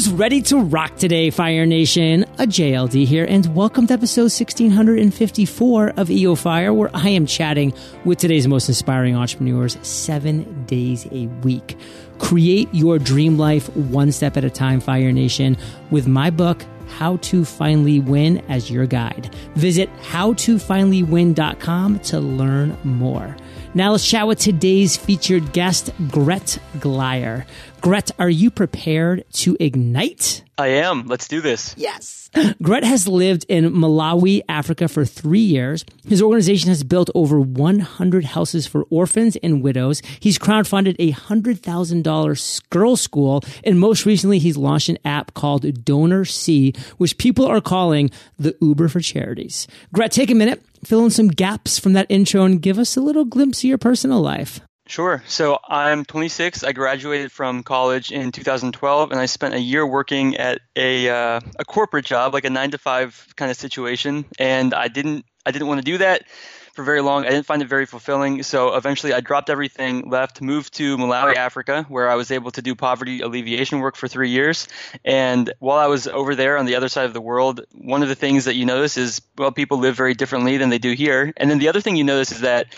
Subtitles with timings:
[0.00, 2.22] Who's ready to rock today, Fire Nation?
[2.38, 7.74] A JLD here, and welcome to episode 1654 of EO Fire, where I am chatting
[8.06, 11.76] with today's most inspiring entrepreneurs seven days a week.
[12.18, 15.58] Create your dream life one step at a time, Fire Nation,
[15.90, 16.64] with my book,
[16.96, 19.36] How to Finally Win, as your guide.
[19.56, 23.36] Visit howtofinallywin.com to learn more.
[23.72, 27.44] Now let's chat with today's featured guest, Gret Glyer.
[27.80, 30.44] Gret, are you prepared to ignite?
[30.58, 31.06] I am.
[31.06, 31.74] Let's do this.
[31.78, 32.28] Yes.
[32.62, 35.86] Gret has lived in Malawi, Africa for three years.
[36.06, 40.02] His organization has built over 100 houses for orphans and widows.
[40.20, 43.42] He's crowdfunded a $100,000 girl school.
[43.64, 48.88] And most recently, he's launched an app called DonorSee, which people are calling the Uber
[48.88, 49.66] for charities.
[49.94, 53.00] Gret, take a minute, fill in some gaps from that intro and give us a
[53.00, 54.60] little glimpse of your personal life.
[54.90, 55.22] Sure.
[55.28, 56.64] So I'm 26.
[56.64, 61.40] I graduated from college in 2012, and I spent a year working at a uh,
[61.60, 64.24] a corporate job, like a nine to five kind of situation.
[64.36, 66.28] And I didn't I didn't want to do that
[66.74, 67.24] for very long.
[67.24, 68.42] I didn't find it very fulfilling.
[68.42, 72.60] So eventually, I dropped everything, left, moved to Malawi, Africa, where I was able to
[72.60, 74.66] do poverty alleviation work for three years.
[75.04, 78.08] And while I was over there on the other side of the world, one of
[78.08, 81.32] the things that you notice is well, people live very differently than they do here.
[81.36, 82.74] And then the other thing you notice is that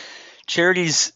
[0.47, 1.15] charities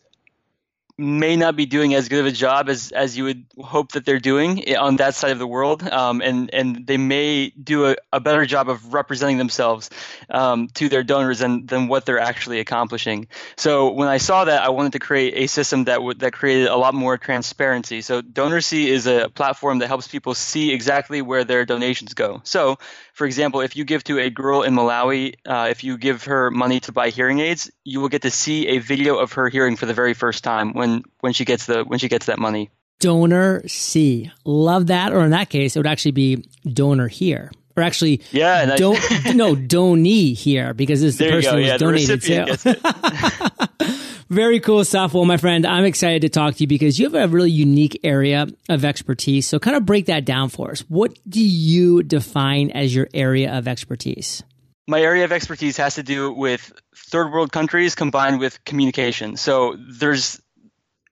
[0.98, 4.06] may not be doing as good of a job as, as you would hope that
[4.06, 7.96] they're doing on that side of the world, um, and and they may do a,
[8.12, 9.90] a better job of representing themselves
[10.30, 13.28] um, to their donors than, than what they're actually accomplishing.
[13.56, 16.68] So when I saw that, I wanted to create a system that would that created
[16.68, 18.00] a lot more transparency.
[18.00, 22.40] So DonorSee is a platform that helps people see exactly where their donations go.
[22.44, 22.78] So
[23.16, 26.50] for example, if you give to a girl in Malawi, uh, if you give her
[26.50, 29.76] money to buy hearing aids, you will get to see a video of her hearing
[29.76, 32.38] for the very first time when when when she gets the when she gets that
[32.38, 32.70] money.
[33.00, 35.12] DonorSee, love that.
[35.12, 37.52] Or in that case, it would actually be donor here.
[37.76, 38.98] Or actually, yeah, don't
[39.34, 43.92] no donee here because this is the person who's yeah, donated to.
[44.28, 45.14] Very cool stuff.
[45.14, 48.00] Well, my friend, I'm excited to talk to you because you have a really unique
[48.02, 49.46] area of expertise.
[49.46, 50.80] So, kind of break that down for us.
[50.88, 54.42] What do you define as your area of expertise?
[54.88, 59.36] My area of expertise has to do with third world countries combined with communication.
[59.36, 60.40] So, there's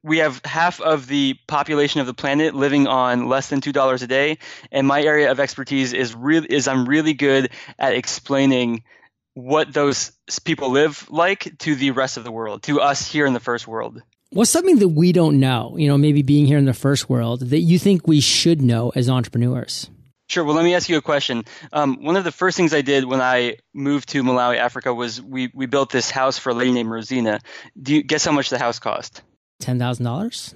[0.04, 4.02] we have half of the population of the planet living on less than two dollars
[4.02, 4.38] a day,
[4.70, 8.84] and my area of expertise is really is I'm really good at explaining
[9.32, 10.12] what those
[10.44, 13.66] people live like to the rest of the world, to us here in the first
[13.66, 14.00] world.
[14.30, 17.40] What's something that we don't know, you know, maybe being here in the first world,
[17.50, 19.88] that you think we should know as entrepreneurs?
[20.28, 20.44] Sure.
[20.44, 21.44] Well, let me ask you a question.
[21.72, 25.20] Um, one of the first things I did when I moved to Malawi, Africa, was
[25.20, 27.40] we, we built this house for a lady named Rosina.
[27.80, 29.22] Do you guess how much the house cost?
[29.64, 30.54] Ten thousand dollars.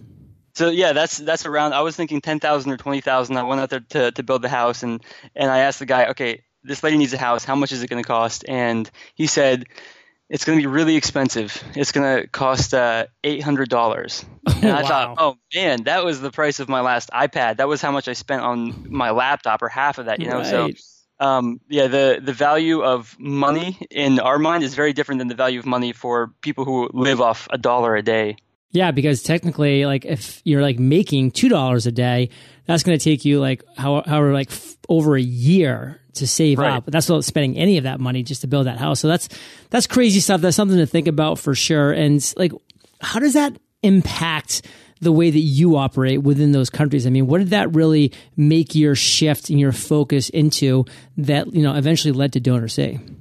[0.55, 1.73] So yeah, that's that's around.
[1.73, 3.37] I was thinking ten thousand or twenty thousand.
[3.37, 5.03] I went out there to to build the house, and
[5.35, 7.45] and I asked the guy, okay, this lady needs a house.
[7.45, 8.45] How much is it going to cost?
[8.47, 9.65] And he said,
[10.29, 11.63] it's going to be really expensive.
[11.75, 14.25] It's going to cost uh, eight hundred dollars.
[14.61, 14.89] And I wow.
[14.89, 17.59] thought, oh man, that was the price of my last iPad.
[17.59, 20.21] That was how much I spent on my laptop, or half of that.
[20.21, 20.47] You know, right.
[20.47, 20.71] so.
[21.21, 25.35] Um, yeah, the, the value of money in our mind is very different than the
[25.35, 28.37] value of money for people who live off a dollar a day.
[28.71, 32.29] Yeah, because technically, like if you're like making two dollars a day,
[32.67, 36.59] that's going to take you like how, however like f- over a year to save
[36.59, 36.73] right.
[36.73, 36.85] up.
[36.87, 39.01] That's not spending any of that money just to build that house.
[39.01, 39.29] So that's
[39.71, 40.43] that's crazy stuff.
[40.43, 41.93] That's something to think about for sure.
[41.93, 42.53] And like,
[43.01, 44.63] how does that impact
[45.01, 47.07] the way that you operate within those countries?
[47.07, 50.85] I mean, what did that really make your shift and your focus into
[51.17, 53.17] that you know eventually led to Donor DonorSee?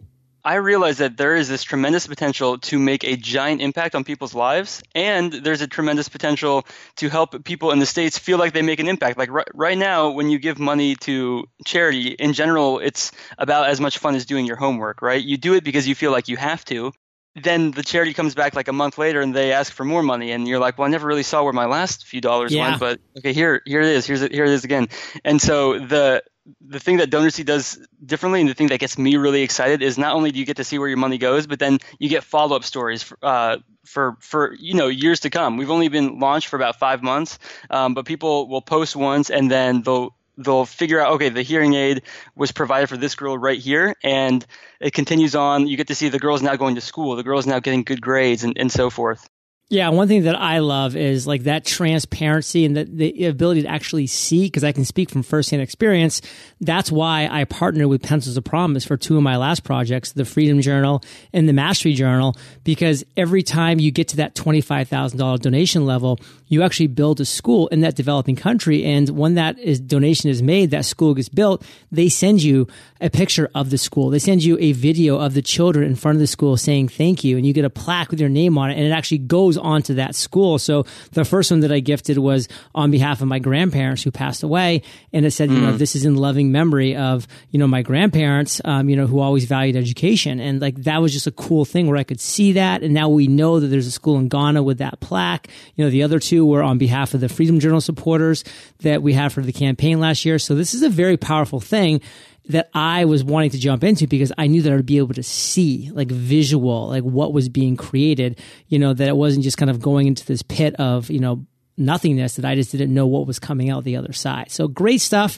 [0.48, 4.34] I realize that there is this tremendous potential to make a giant impact on people's
[4.34, 6.66] lives, and there's a tremendous potential
[6.96, 9.18] to help people in the states feel like they make an impact.
[9.18, 13.82] Like right, right now, when you give money to charity, in general, it's about as
[13.82, 15.22] much fun as doing your homework, right?
[15.22, 16.94] You do it because you feel like you have to.
[17.36, 20.32] Then the charity comes back like a month later and they ask for more money,
[20.32, 22.70] and you're like, "Well, I never really saw where my last few dollars yeah.
[22.70, 24.08] went, but okay, here, here it is.
[24.08, 24.88] Here's it, here it is again."
[25.26, 26.24] And so the
[26.62, 29.98] the thing that DonorSee does differently and the thing that gets me really excited is
[29.98, 32.24] not only do you get to see where your money goes, but then you get
[32.24, 35.58] follow up stories for, uh, for, for you know years to come.
[35.58, 37.40] We've only been launched for about five months,
[37.70, 41.74] um, but people will post once and then they'll they'll figure out okay the hearing
[41.74, 42.04] aid
[42.36, 44.46] was provided for this girl right here and
[44.80, 45.68] it continues on.
[45.68, 47.16] You get to see the girl's now going to school.
[47.16, 49.28] The girl's now getting good grades and, and so forth
[49.70, 53.68] Yeah, one thing that I love is like that transparency and the, the ability to
[53.68, 56.22] actually see, because I can speak from firsthand experience.
[56.62, 60.24] That's why I partnered with Pencils of Promise for two of my last projects, the
[60.24, 61.04] Freedom Journal
[61.34, 66.18] and the Mastery Journal, because every time you get to that $25,000 donation level,
[66.48, 68.86] you actually build a school in that developing country.
[68.86, 72.68] And when that is donation is made, that school gets built, they send you
[73.02, 74.12] a picture of the school.
[74.12, 77.26] They send you a video of the children in front of the school saying thank
[77.26, 77.36] you.
[77.36, 78.76] And you get a plaque with your name on it.
[78.76, 80.60] And it actually goes onto that school.
[80.60, 84.44] So the first one that I gifted was on behalf of my grandparents who passed
[84.44, 84.82] away.
[85.14, 85.56] And it said, mm.
[85.56, 85.78] you know, mm.
[85.78, 89.46] this is in loving memory of, you know, my grandparents, um, you know, who always
[89.46, 90.40] valued education.
[90.40, 92.84] And like that was just a cool thing where I could see that.
[92.84, 95.48] And now we know that there's a school in Ghana with that plaque.
[95.76, 98.44] You know, the other two were on behalf of the Freedom Journal supporters
[98.80, 100.40] that we had for the campaign last year.
[100.40, 102.02] So this is a very powerful thing
[102.50, 105.14] that I was wanting to jump into because I knew that I would be able
[105.16, 109.58] to see like visual, like what was being created, you know, that it wasn't just
[109.58, 111.46] kind of going into this pit of, you know,
[111.78, 114.52] nothingness that I just didn't know what was coming out the other side.
[114.52, 115.38] So great stuff.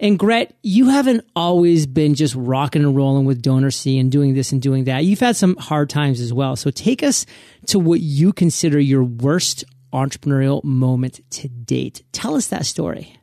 [0.00, 4.52] And Gret, you haven't always been just rocking and rolling with DonorSee and doing this
[4.52, 5.04] and doing that.
[5.04, 6.56] You've had some hard times as well.
[6.56, 7.24] So take us
[7.68, 12.02] to what you consider your worst entrepreneurial moment to date.
[12.12, 13.16] Tell us that story.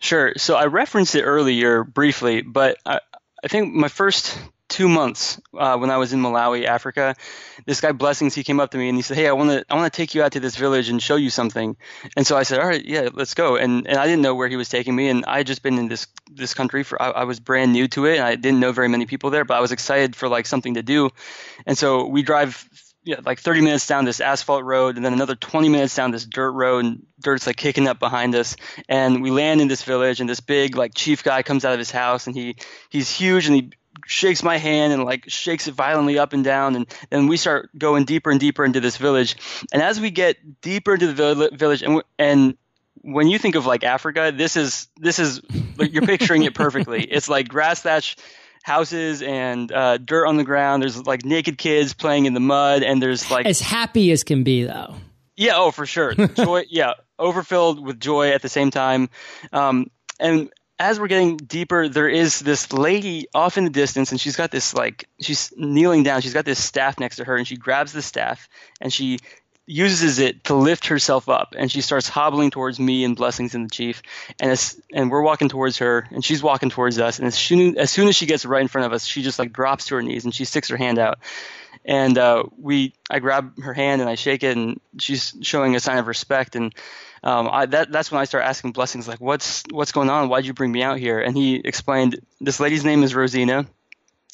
[0.00, 0.32] Sure.
[0.36, 3.00] So I referenced it earlier briefly, but I,
[3.42, 7.16] I think my first two months uh, when I was in Malawi, Africa,
[7.66, 9.64] this guy Blessings he came up to me and he said, "Hey, I want to
[9.68, 11.76] I want to take you out to this village and show you something."
[12.16, 14.48] And so I said, "All right, yeah, let's go." And and I didn't know where
[14.48, 17.10] he was taking me, and I had just been in this this country for I,
[17.10, 19.56] I was brand new to it, and I didn't know very many people there, but
[19.56, 21.10] I was excited for like something to do.
[21.66, 22.68] And so we drive
[23.08, 26.26] yeah, like 30 minutes down this asphalt road and then another 20 minutes down this
[26.26, 28.54] dirt road and dirt's like kicking up behind us.
[28.86, 31.78] And we land in this village and this big like chief guy comes out of
[31.78, 32.56] his house and he
[32.90, 33.70] he's huge and he
[34.06, 36.76] shakes my hand and like shakes it violently up and down.
[36.76, 39.36] And then we start going deeper and deeper into this village.
[39.72, 42.58] And as we get deeper into the village and and
[43.00, 45.40] when you think of like Africa, this is this is
[45.78, 47.04] like you're picturing it perfectly.
[47.10, 48.16] It's like grass thatch
[48.68, 50.82] houses and uh, dirt on the ground.
[50.82, 54.44] There's like naked kids playing in the mud, and there's like as happy as can
[54.44, 54.94] be though.
[55.36, 56.64] Yeah, oh for sure, joy.
[56.70, 59.08] yeah, overfilled with joy at the same time.
[59.52, 64.20] Um, and as we're getting deeper, there is this lady off in the distance, and
[64.20, 66.20] she's got this like she's kneeling down.
[66.20, 68.48] She's got this staff next to her, and she grabs the staff
[68.80, 69.18] and she
[69.68, 73.66] uses it to lift herself up and she starts hobbling towards me and blessings and
[73.66, 74.00] the chief
[74.40, 77.76] and as and we're walking towards her and she's walking towards us and as soon
[77.76, 79.94] as soon as she gets right in front of us she just like drops to
[79.94, 81.18] her knees and she sticks her hand out.
[81.84, 85.80] And uh, we I grab her hand and I shake it and she's showing a
[85.80, 86.74] sign of respect and
[87.22, 90.30] um, I, that that's when I start asking blessings like what's what's going on?
[90.30, 91.20] Why'd you bring me out here?
[91.20, 93.66] And he explained this lady's name is Rosina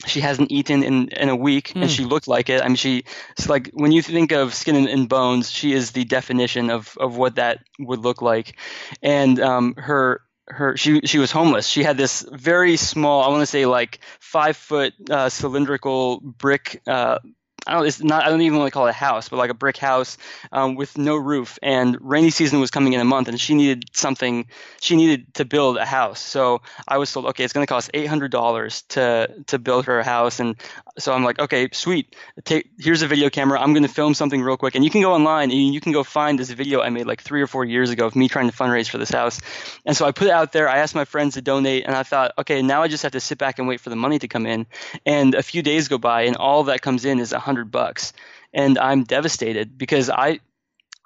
[0.06, 1.82] she hasn't eaten in, in a week mm.
[1.82, 2.08] and she hmm.
[2.08, 2.62] looked like it.
[2.62, 3.04] I mean, she,
[3.38, 6.96] it's like when you think of skin and, and, bones, she is the definition of,
[6.98, 8.58] of what that would look like.
[9.02, 11.66] And um, her, her, she, she was homeless.
[11.66, 16.82] She had this very small, I want to say like five foot uh, cylindrical brick
[16.86, 17.18] uh,
[17.66, 17.86] I don't.
[17.86, 18.24] It's not.
[18.24, 20.18] I don't even want to call it a house, but like a brick house
[20.52, 21.58] um, with no roof.
[21.62, 24.46] And rainy season was coming in a month, and she needed something.
[24.80, 26.20] She needed to build a house.
[26.20, 29.86] So I was told, okay, it's going to cost eight hundred dollars to to build
[29.86, 30.40] her a house.
[30.40, 30.56] And
[30.98, 32.14] so I'm like, okay, sweet.
[32.44, 33.60] Take here's a video camera.
[33.60, 35.92] I'm going to film something real quick, and you can go online and you can
[35.92, 38.50] go find this video I made like three or four years ago of me trying
[38.50, 39.40] to fundraise for this house.
[39.86, 40.68] And so I put it out there.
[40.68, 43.20] I asked my friends to donate, and I thought, okay, now I just have to
[43.20, 44.66] sit back and wait for the money to come in.
[45.06, 48.12] And a few days go by, and all that comes in is a hundred bucks,
[48.52, 50.40] and I'm devastated because I,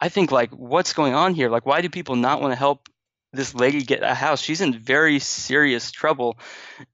[0.00, 1.50] I think like, what's going on here?
[1.50, 2.88] Like, why do people not want to help
[3.34, 4.40] this lady get a house?
[4.40, 6.38] She's in very serious trouble,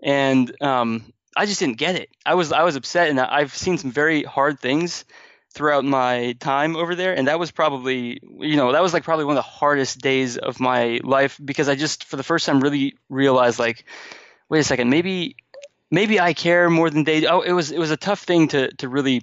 [0.03, 2.09] and um, I just didn't get it.
[2.27, 5.05] I was I was upset, and I've seen some very hard things
[5.55, 9.25] throughout my time over there and that was probably you know that was like probably
[9.25, 12.61] one of the hardest days of my life because i just for the first time
[12.61, 13.85] really realized like
[14.49, 15.37] wait a second maybe
[15.93, 18.73] maybe i care more than they oh it was it was a tough thing to
[18.75, 19.23] to really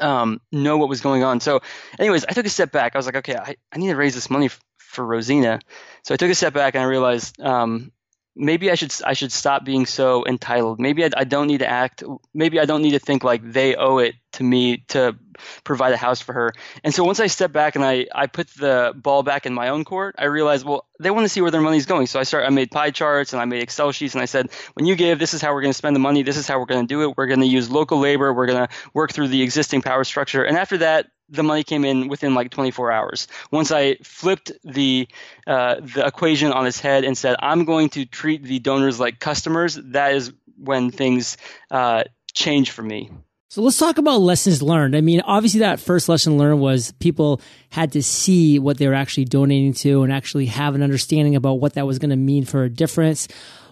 [0.00, 1.40] um, know what was going on.
[1.40, 1.60] So,
[1.98, 2.94] anyways, I took a step back.
[2.94, 5.60] I was like, okay, I, I need to raise this money f- for Rosina.
[6.04, 7.92] So I took a step back and I realized um,
[8.36, 10.80] maybe I should I should stop being so entitled.
[10.80, 12.02] Maybe I, I, don't need to act.
[12.32, 15.16] Maybe I don't need to think like they owe it to me to
[15.62, 16.52] provide a house for her.
[16.82, 19.68] And so once I step back and I I put the ball back in my
[19.68, 22.06] own court, I realized well they want to see where their money's going.
[22.06, 24.50] So I start I made pie charts and I made Excel sheets and I said
[24.74, 26.22] when you give this is how we're going to spend the money.
[26.22, 27.16] This is how we're going to do it.
[27.16, 28.32] We're going to use local labor.
[28.32, 30.42] We're going to work through the existing power structure.
[30.44, 33.28] And after that the money came in within like 24 hours.
[33.50, 35.08] Once I flipped the
[35.46, 39.18] uh, the equation on its head and said, "I'm going to treat the donors like
[39.18, 41.36] customers," that is when things
[41.70, 43.10] uh, change for me.
[43.54, 44.96] So let's talk about lessons learned.
[44.96, 47.40] I mean, obviously that first lesson learned was people
[47.70, 51.60] had to see what they were actually donating to and actually have an understanding about
[51.60, 53.28] what that was going to mean for a difference.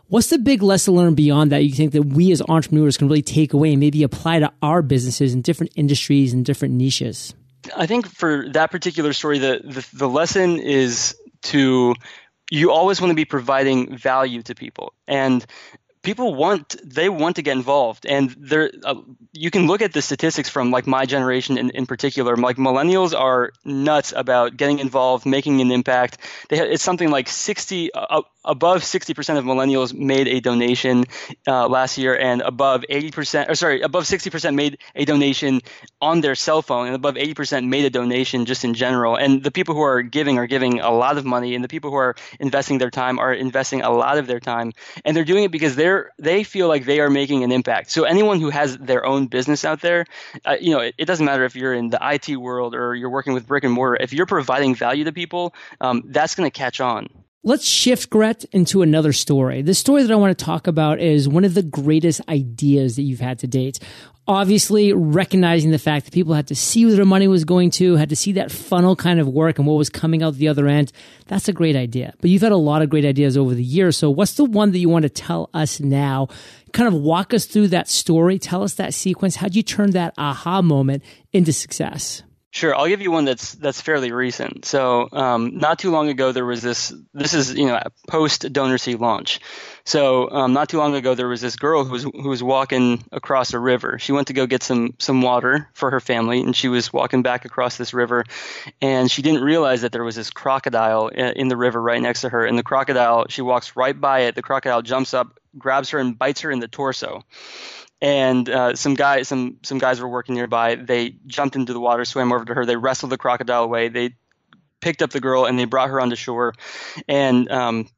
[0.07, 3.23] What's the big lesson learned beyond that you think that we as entrepreneurs can really
[3.23, 7.35] take away and maybe apply to our businesses in different industries and different niches?
[7.77, 11.95] I think for that particular story, the, the, the lesson is to
[12.51, 14.93] you always want to be providing value to people.
[15.09, 15.45] And
[16.03, 18.05] people want they want to get involved.
[18.07, 18.97] And there uh,
[19.33, 22.37] you can look at the statistics from like my generation in, in particular.
[22.37, 26.19] Like millennials are nuts about getting involved making an impact.
[26.49, 31.05] They have, it's something like 60 uh, above 60% of millennials made a donation
[31.47, 35.61] uh, last year and above 80% or sorry above 60% made a donation
[36.01, 39.17] on their cell phone and above 80% made a donation just in general.
[39.17, 41.91] And the people who are giving are giving a lot of money and the people
[41.91, 44.73] who are investing their time are investing a lot of their time.
[45.05, 47.91] And they're doing it because they're they feel like they are making an impact.
[47.91, 50.07] So anyone who has their own business out there
[50.45, 53.11] uh, you know it, it, doesn't matter if you're in the IT world or you're
[53.11, 56.57] working with brick and mortar if you're providing value to people um, that's going to
[56.57, 57.09] catch on
[57.45, 59.63] Let's shift, Gret, into another story.
[59.63, 63.03] The story that I want to talk about is one of the greatest ideas that
[63.03, 63.81] you've had to date.
[64.29, 67.97] Obviously, recognizing the fact that people had to see where their money was going to,
[67.97, 70.69] had to see that funnel kind of work and what was coming out the other
[70.69, 70.93] end.
[71.27, 72.15] That's a great idea.
[72.21, 73.97] But you've had a lot of great ideas over the years.
[73.97, 76.29] So what's the one that you want to tell us now?
[76.73, 78.39] Kind of walk us through that story.
[78.39, 79.35] Tell us that sequence.
[79.35, 82.23] How'd you turn that aha moment into success?
[82.55, 84.67] Sure, I'll give you one that's that's fairly recent.
[84.67, 86.93] So, um, not too long ago, there was this.
[87.15, 89.41] This is you know post DonorSee launch.
[89.85, 93.05] So, um, not too long ago, there was this girl who was who was walking
[93.11, 93.99] across a river.
[93.99, 97.23] She went to go get some some water for her family, and she was walking
[97.23, 98.27] back across this river,
[98.83, 102.29] and she didn't realize that there was this crocodile in the river right next to
[102.29, 102.45] her.
[102.45, 104.35] And the crocodile, she walks right by it.
[104.35, 107.25] The crocodile jumps up, grabs her, and bites her in the torso
[108.03, 110.75] and uh, some guys some some guys were working nearby.
[110.75, 112.67] They jumped into the water, swam over to her.
[112.67, 113.89] They wrestled the crocodile away.
[113.89, 114.17] They
[114.81, 116.53] picked up the girl and they brought her onto shore.
[117.07, 117.89] And um,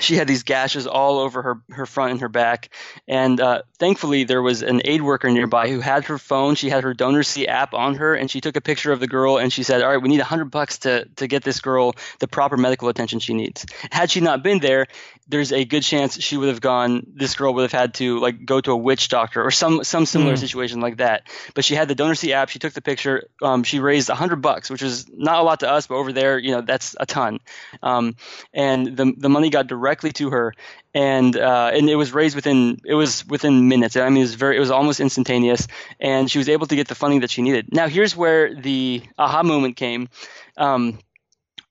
[0.00, 2.70] she had these gashes all over her, her front and her back.
[3.06, 6.54] And uh, thankfully, there was an aid worker nearby who had her phone.
[6.54, 9.38] She had her DonorSee app on her, and she took a picture of the girl
[9.38, 12.28] and she said, "All right, we need hundred bucks to to get this girl the
[12.28, 14.86] proper medical attention she needs." Had she not been there,
[15.28, 17.06] there's a good chance she would have gone.
[17.14, 20.06] This girl would have had to like go to a witch doctor or some some
[20.06, 20.38] similar mm.
[20.38, 21.28] situation like that.
[21.54, 22.48] But she had the DonorSee app.
[22.48, 23.28] She took the picture.
[23.42, 26.38] Um, she raised hundred bucks, which is not a lot to us, but over there,
[26.38, 27.40] you know, that's a ton.
[27.82, 28.16] Um,
[28.52, 30.54] and the the money got directly to her,
[30.94, 33.96] and uh, and it was raised within it was within minutes.
[33.96, 35.66] I mean, it was very it was almost instantaneous,
[36.00, 37.72] and she was able to get the funding that she needed.
[37.72, 40.08] Now, here's where the aha moment came.
[40.56, 40.98] Um,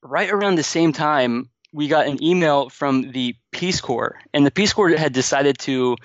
[0.02, 4.50] right around the same time, we got an email from the Peace Corps, and the
[4.50, 5.96] Peace Corps had decided to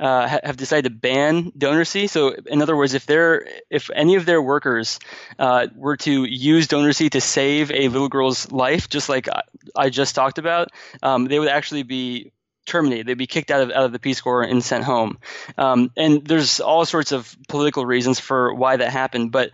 [0.00, 2.08] uh, have decided to ban DonorSee.
[2.08, 4.98] So, in other words, if they're if any of their workers
[5.38, 9.28] uh, were to use DonorSee to save a little girl's life, just like
[9.76, 10.68] I just talked about,
[11.02, 12.32] um, they would actually be
[12.66, 13.06] terminated.
[13.06, 15.18] They'd be kicked out of out of the Peace Corps and sent home.
[15.58, 19.50] Um, and there's all sorts of political reasons for why that happened, but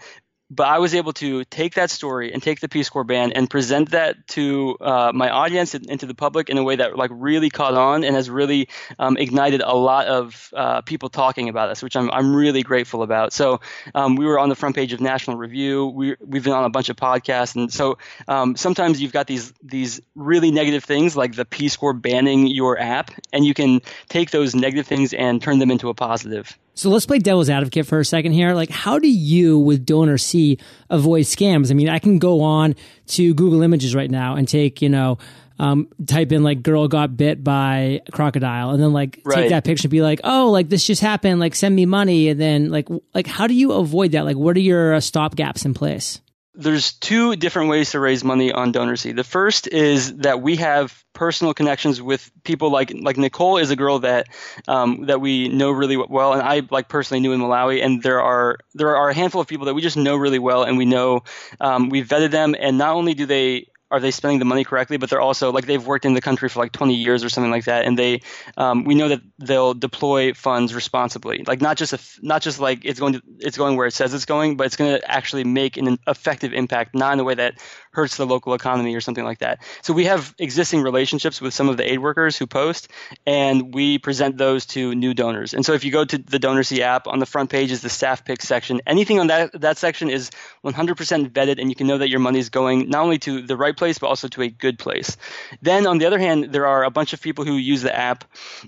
[0.51, 3.51] but I was able to take that story and take the Peace Corps band and
[3.51, 7.11] present that to uh, my audience and, to the public in a way that like
[7.13, 11.71] really caught on and has really um, ignited a lot of uh, people talking about
[11.71, 13.33] us, which I'm I'm really grateful about.
[13.33, 13.61] So
[13.95, 15.87] um, we were on the front page of National Review.
[15.87, 17.99] We we've been on a bunch of podcasts, and so
[18.29, 22.79] um, sometimes you've got these these really negative things like the Peace Corps banning your
[22.79, 26.57] app, and you can take those negative things and turn them into a positive.
[26.77, 28.53] So let's play devil's advocate for a second here.
[28.53, 31.71] Like, how do you with DonorSee, avoid scams?
[31.71, 32.77] I mean, I can go on
[33.09, 35.17] to Google Images right now and take, you know,
[35.59, 39.37] um, type in like girl got bit by crocodile and then like right.
[39.37, 41.41] take that picture and be like, oh, like this just happened.
[41.41, 42.29] Like send me money.
[42.29, 44.27] And then like, like how do you avoid that?
[44.27, 46.21] Like, what are your uh, stop gaps in place?
[46.57, 49.15] There's two different ways to raise money on DonorSee.
[49.15, 53.77] The first is that we have personal connections with people like like Nicole is a
[53.77, 54.29] girl that
[54.67, 57.85] um, that we know really well, and I like personally knew in Malawi.
[57.85, 60.63] And there are there are a handful of people that we just know really well,
[60.63, 61.25] and we know
[61.61, 64.97] um, we've vetted them, and not only do they are they spending the money correctly?
[64.97, 67.51] But they're also like they've worked in the country for like 20 years or something
[67.51, 68.23] like that and they
[68.57, 71.45] um, we know that they'll deploy funds responsibly.
[71.47, 74.15] Like not just a, not just like it's going to it's going where it says
[74.15, 77.35] it's going but it's going to actually make an effective impact not in a way
[77.35, 77.59] that
[77.93, 79.63] hurts the local economy or something like that.
[79.83, 82.89] So we have existing relationships with some of the aid workers who post
[83.27, 85.55] and we present those to new donors.
[85.55, 87.89] And so if you go to the DonorSee app on the front page is the
[87.89, 88.81] staff picks section.
[88.87, 90.31] Anything on that that section is
[90.65, 93.57] 100% vetted and you can know that your money is going not only to the
[93.57, 95.17] right place, but also to a good place.
[95.63, 98.25] Then, on the other hand, there are a bunch of people who use the app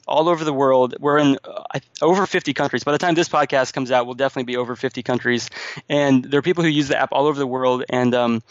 [0.07, 0.95] all over the world.
[0.99, 2.85] We're in uh, over 50 countries.
[2.85, 5.50] By the time this podcast comes out, we'll definitely be over 50 countries.
[5.88, 7.85] And there are people who use the app all over the world.
[7.88, 8.43] And um,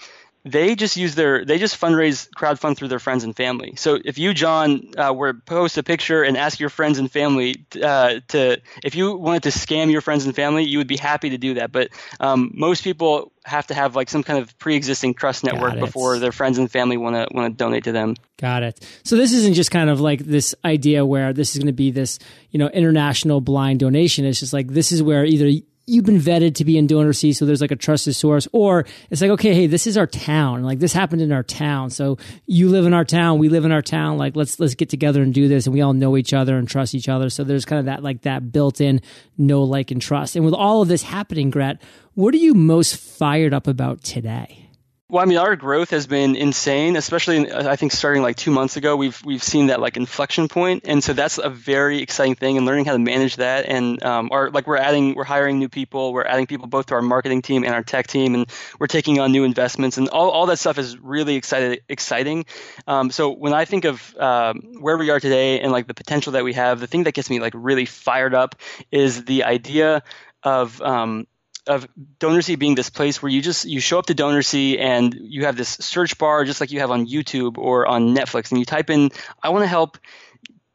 [0.48, 3.76] they just use their they just fundraise crowdfund through their friends and family.
[3.76, 7.66] So if you john uh, were post a picture and ask your friends and family
[7.82, 11.30] uh, to if you wanted to scam your friends and family you would be happy
[11.32, 11.72] to do that.
[11.72, 11.90] But
[12.20, 16.34] um, most people have to have like some kind of pre-existing trust network before their
[16.34, 18.16] friends and family want to want to donate to them.
[18.38, 18.86] Got it.
[19.04, 21.92] So this isn't just kind of like this idea where this is going to be
[21.92, 22.20] this
[22.52, 24.26] you know international blind donation.
[24.26, 25.50] It's just like this is where either
[25.88, 29.22] you've been vetted to be in DonorSee, so there's like a trusted source, or it's
[29.22, 30.64] like, okay, hey, this is our town.
[30.64, 31.90] Like this happened in our town.
[31.90, 34.18] So you live in our town, we live in our town.
[34.18, 36.68] Like let's let's get together and do this, and we all know each other and
[36.68, 37.30] trust each other.
[37.30, 39.02] So there's kind of that like that built-in
[39.38, 40.36] know, like, and trust.
[40.36, 41.82] And with all of this happening, Gret,
[42.14, 44.67] what are you most fired up about today?
[45.10, 48.76] Well, I mean, our growth has been insane, especially I think starting like two months
[48.76, 52.58] ago, we've we've seen that like inflection point, and so that's a very exciting thing.
[52.58, 55.70] And learning how to manage that, and um, our like we're adding, we're hiring new
[55.70, 58.48] people, we're adding people both to our marketing team and our tech team, and
[58.80, 62.46] we're taking on new investments, and all, all that stuff is really excited, exciting.
[62.86, 66.34] Um, so when I think of um, where we are today and like the potential
[66.34, 68.56] that we have, the thing that gets me like really fired up
[68.92, 70.04] is the idea
[70.44, 71.28] of um,
[71.68, 71.88] of
[72.20, 75.56] DonorSee being this place where you just you show up to DonorSee and you have
[75.56, 78.90] this search bar just like you have on YouTube or on Netflix, and you type
[78.90, 79.98] in "I want to help."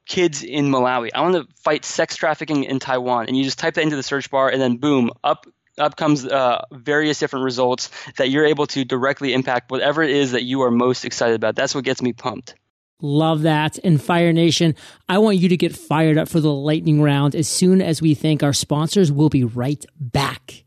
[0.04, 1.10] kids in Malawi.
[1.14, 3.28] I want to fight sex trafficking in Taiwan.
[3.28, 5.46] And you just type that into the search bar, and then boom, up
[5.78, 10.32] up comes uh, various different results that you're able to directly impact whatever it is
[10.32, 11.56] that you are most excited about.
[11.56, 12.54] That's what gets me pumped.
[13.00, 13.78] Love that.
[13.82, 14.76] And Fire Nation,
[15.08, 18.14] I want you to get fired up for the lightning round as soon as we
[18.14, 19.10] thank our sponsors.
[19.10, 20.64] We'll be right back.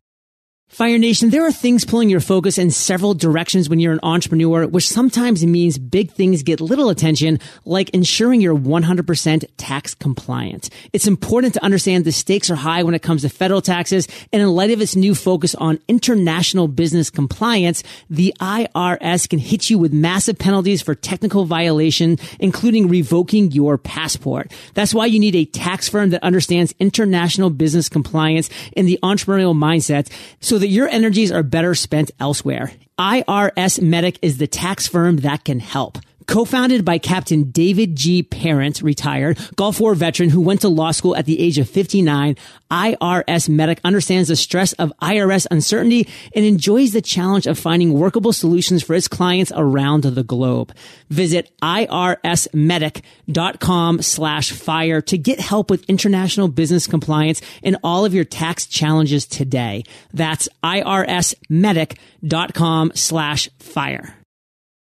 [0.68, 4.66] Fire Nation, there are things pulling your focus in several directions when you're an entrepreneur,
[4.68, 10.70] which sometimes means big things get little attention, like ensuring you're 100% tax compliant.
[10.92, 14.42] It's important to understand the stakes are high when it comes to federal taxes, and
[14.42, 19.78] in light of its new focus on international business compliance, the IRS can hit you
[19.78, 24.52] with massive penalties for technical violation, including revoking your passport.
[24.74, 29.56] That's why you need a tax firm that understands international business compliance and the entrepreneurial
[29.56, 32.72] mindset so that that your energies are better spent elsewhere.
[33.00, 35.98] IRS Medic is the tax firm that can help.
[36.28, 38.24] Co-founded by Captain David G.
[38.24, 42.36] Parent, retired Gulf War veteran who went to law school at the age of 59,
[42.72, 48.34] IRS Medic understands the stress of IRS uncertainty and enjoys the challenge of finding workable
[48.34, 50.74] solutions for its clients around the globe.
[51.10, 58.26] Visit irsmedic.com slash fire to get help with international business compliance and all of your
[58.26, 59.84] tax challenges today.
[60.14, 64.25] That's irsmedic.com slash fire.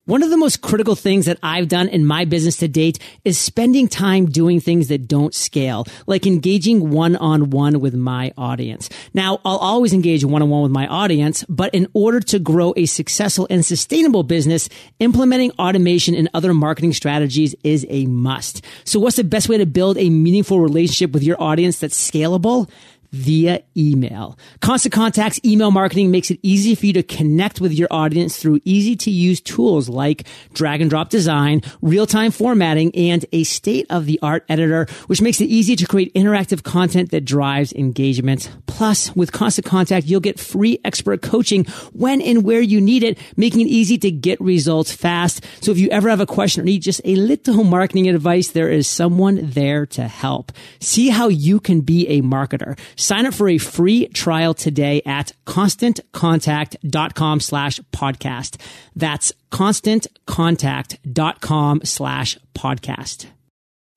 [0.09, 3.37] One of the most critical things that I've done in my business to date is
[3.37, 8.89] spending time doing things that don't scale, like engaging one on one with my audience.
[9.13, 12.73] Now, I'll always engage one on one with my audience, but in order to grow
[12.75, 14.67] a successful and sustainable business,
[14.99, 18.65] implementing automation and other marketing strategies is a must.
[18.85, 22.67] So what's the best way to build a meaningful relationship with your audience that's scalable?
[23.11, 24.37] Via email.
[24.61, 28.59] Constant Contact's email marketing makes it easy for you to connect with your audience through
[28.65, 33.85] easy to use tools like drag and drop design, real time formatting, and a state
[33.89, 38.51] of the art editor, which makes it easy to create interactive content that drives engagement.
[38.67, 43.17] Plus, with Constant Contact, you'll get free expert coaching when and where you need it,
[43.35, 45.45] making it easy to get results fast.
[45.61, 48.69] So if you ever have a question or need just a little marketing advice, there
[48.69, 50.51] is someone there to help.
[50.79, 52.77] See how you can be a marketer.
[52.99, 58.57] Sign up for a free trial today at constantcontact.com slash podcast.
[58.93, 63.27] That's constantcontact.com slash podcast.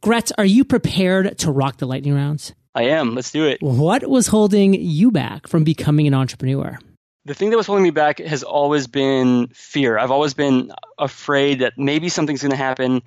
[0.04, 2.54] Gretz, are you prepared to rock the lightning rounds?
[2.76, 3.16] I am.
[3.16, 3.60] Let's do it.
[3.60, 6.78] What was holding you back from becoming an entrepreneur?
[7.24, 9.98] The thing that was holding me back has always been fear.
[9.98, 13.02] I've always been afraid that maybe something's going to happen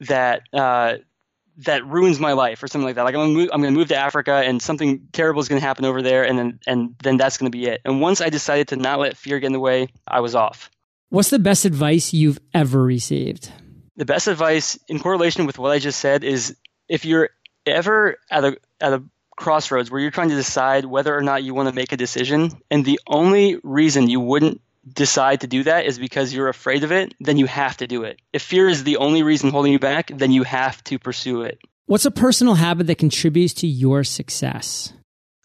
[0.00, 0.94] that uh,
[1.58, 3.04] that ruins my life or something like that.
[3.04, 5.84] Like I'm gonna move, I'm gonna move to Africa and something terrible is gonna happen
[5.84, 7.80] over there, and then and then that's gonna be it.
[7.84, 10.70] And once I decided to not let fear get in the way, I was off.
[11.08, 13.50] What's the best advice you've ever received?
[13.96, 16.56] The best advice, in correlation with what I just said, is
[16.88, 17.30] if you're
[17.64, 19.02] ever at a at a
[19.36, 22.50] crossroads where you're trying to decide whether or not you want to make a decision,
[22.70, 26.92] and the only reason you wouldn't decide to do that is because you're afraid of
[26.92, 28.20] it, then you have to do it.
[28.32, 31.58] If fear is the only reason holding you back, then you have to pursue it.
[31.86, 34.92] What's a personal habit that contributes to your success?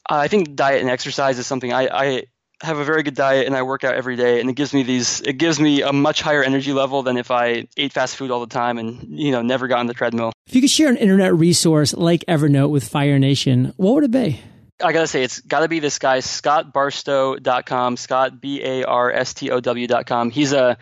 [0.10, 2.23] Uh, I think diet and exercise is something I, I
[2.63, 4.84] have a very good diet and I work out every day, and it gives me
[4.84, 5.21] these.
[5.21, 8.39] It gives me a much higher energy level than if I ate fast food all
[8.39, 10.32] the time and you know never got on the treadmill.
[10.47, 14.12] If you could share an internet resource like Evernote with Fire Nation, what would it
[14.12, 14.41] be?
[14.83, 19.51] I gotta say, it's gotta be this guy, ScottBarstow.com, Scott B A R S T
[19.51, 20.29] O W.com.
[20.31, 20.77] He's a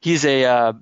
[0.00, 0.72] he's a uh,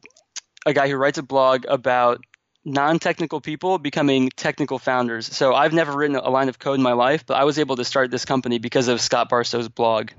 [0.67, 2.25] a guy who writes a blog about
[2.65, 5.27] non-technical people becoming technical founders.
[5.27, 7.77] So I've never written a line of code in my life, but I was able
[7.77, 10.11] to start this company because of Scott Barstow's blog.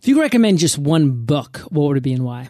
[0.00, 2.48] If you could recommend just one book, what would it be and why?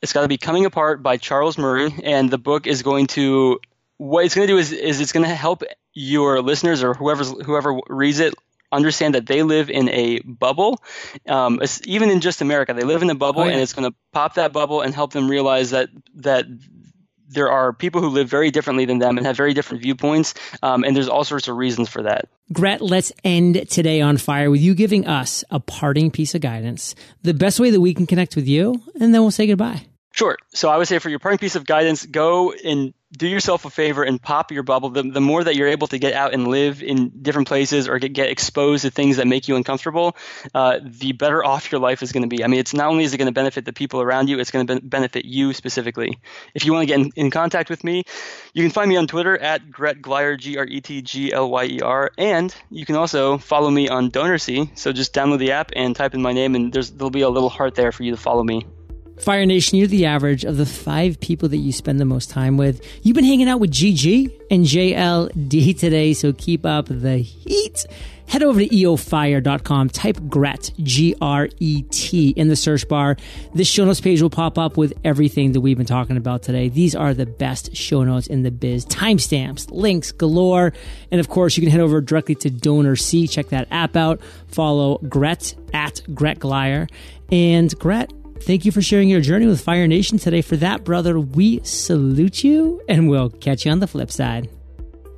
[0.00, 3.58] It's got to be Coming Apart by Charles Murray, and the book is going to
[3.96, 7.24] what it's going to do is, is it's going to help your listeners or whoever
[7.24, 8.34] whoever reads it
[8.74, 10.82] understand that they live in a bubble.
[11.28, 13.52] Um, even in just America, they live in a bubble, oh, yeah.
[13.52, 16.46] and it's going to pop that bubble and help them realize that that
[17.28, 20.84] there are people who live very differently than them and have very different viewpoints, um,
[20.84, 22.28] and there's all sorts of reasons for that.
[22.52, 26.94] Gret, let's end today on fire with you giving us a parting piece of guidance,
[27.22, 29.86] the best way that we can connect with you, and then we'll say goodbye.
[30.14, 30.38] Sure.
[30.52, 33.70] So I would say for your parting piece of guidance, go and do yourself a
[33.70, 34.90] favor and pop your bubble.
[34.90, 37.98] The, the more that you're able to get out and live in different places or
[37.98, 40.16] get, get exposed to things that make you uncomfortable,
[40.54, 42.44] uh, the better off your life is going to be.
[42.44, 44.52] I mean, it's not only is it going to benefit the people around you, it's
[44.52, 46.20] going to be- benefit you specifically.
[46.54, 48.04] If you want to get in, in, contact with me,
[48.52, 51.50] you can find me on Twitter at Gret Glyer, G R E T G L
[51.50, 54.78] Y E R, and you can also follow me on DonorSee.
[54.78, 57.28] So just download the app and type in my name, and there's there'll be a
[57.28, 58.64] little heart there for you to follow me.
[59.18, 62.56] Fire Nation, you're the average of the five people that you spend the most time
[62.56, 62.84] with.
[63.02, 67.86] You've been hanging out with GG and JLD today, so keep up the heat.
[68.26, 73.16] Head over to eofire.com, type GRET, G R E T, in the search bar.
[73.54, 76.68] This show notes page will pop up with everything that we've been talking about today.
[76.68, 78.86] These are the best show notes in the biz.
[78.86, 80.72] Timestamps, links galore.
[81.10, 84.20] And of course, you can head over directly to DonorSee, Check that app out.
[84.48, 86.42] Follow Gret at Gret.
[87.30, 90.42] And Gret, Thank you for sharing your journey with Fire Nation today.
[90.42, 94.50] For that, brother, we salute you and we'll catch you on the flip side.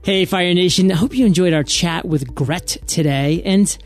[0.05, 0.93] Hey, Fire Nation.
[0.93, 3.43] I hope you enjoyed our chat with Gret today.
[3.45, 3.77] And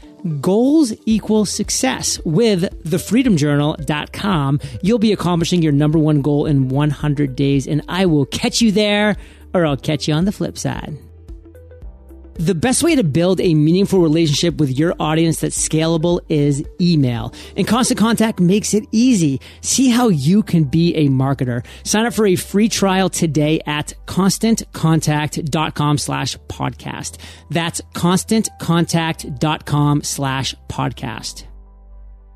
[0.40, 4.60] goals equal success with thefreedomjournal.com.
[4.82, 8.70] You'll be accomplishing your number one goal in 100 days, and I will catch you
[8.72, 9.16] there
[9.54, 10.96] or I'll catch you on the flip side.
[12.40, 17.34] The best way to build a meaningful relationship with your audience that's scalable is email.
[17.54, 19.42] And Constant Contact makes it easy.
[19.60, 21.66] See how you can be a marketer.
[21.84, 27.18] Sign up for a free trial today at constantcontact.com slash podcast.
[27.50, 31.49] That's constantcontact.com slash podcast.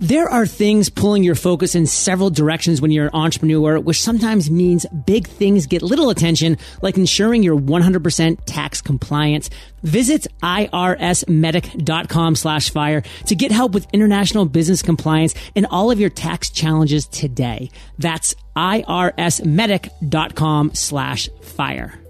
[0.00, 4.50] There are things pulling your focus in several directions when you're an entrepreneur, which sometimes
[4.50, 9.50] means big things get little attention, like ensuring you're 100% tax compliant.
[9.82, 16.10] Visit irsmedic.com slash fire to get help with international business compliance and all of your
[16.10, 17.70] tax challenges today.
[17.98, 22.03] That's irsmedic.com slash fire.